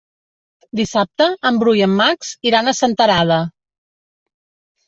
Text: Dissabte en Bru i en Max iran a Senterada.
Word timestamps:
Dissabte 0.79 1.27
en 1.49 1.59
Bru 1.63 1.73
i 1.81 1.85
en 1.87 1.93
Max 1.99 2.31
iran 2.53 2.73
a 2.73 2.75
Senterada. 2.81 3.41